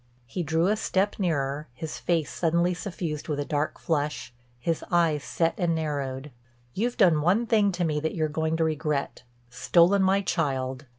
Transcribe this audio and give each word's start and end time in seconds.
He 0.25 0.41
drew 0.41 0.65
a 0.65 0.75
step 0.75 1.19
nearer, 1.19 1.67
his 1.75 1.99
face 1.99 2.31
suddenly 2.33 2.73
suffused 2.73 3.27
with 3.27 3.39
a 3.39 3.45
dark 3.45 3.77
flush, 3.77 4.33
his 4.57 4.83
eyes 4.89 5.23
set 5.23 5.53
and 5.59 5.75
narrowed. 5.75 6.31
"You've 6.73 6.97
done 6.97 7.21
one 7.21 7.45
thing 7.45 7.71
to 7.73 7.83
me 7.83 7.99
that 7.99 8.15
you're 8.15 8.27
going 8.27 8.57
to 8.57 8.63
regret—stolen 8.63 10.01
my 10.01 10.21
child. 10.21 10.87